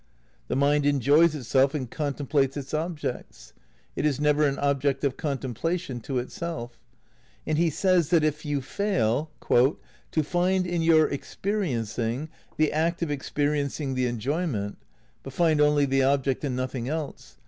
""The 0.47 0.55
mind 0.55 0.87
enjoys 0.87 1.35
it 1.35 1.43
self 1.43 1.75
and 1.75 1.87
contemplates 1.87 2.57
its 2.57 2.73
objects." 2.73 3.53
It 3.95 4.03
is 4.03 4.19
never 4.19 4.47
an 4.47 4.57
ob 4.57 4.81
ject 4.81 5.03
of 5.03 5.15
contemplation 5.15 5.99
to 5.99 6.17
itself. 6.17 6.79
And 7.45 7.55
he 7.59 7.69
says 7.69 8.09
that 8.09 8.23
if 8.23 8.43
you 8.43 8.61
fail.. 8.63 9.29
."to 9.47 10.23
find 10.23 10.65
in 10.65 10.81
your 10.81 11.07
experiencing 11.07 12.29
the 12.57 12.73
act 12.73 13.03
of 13.03 13.11
experiencing 13.11 13.93
the 13.93 14.07
enjoy 14.07 14.47
ment, 14.47 14.79
but 15.21 15.33
find 15.33 15.61
only 15.61 15.85
the 15.85 16.01
object 16.01 16.43
and 16.43 16.55
nothing 16.55 16.89
else.. 16.89 17.37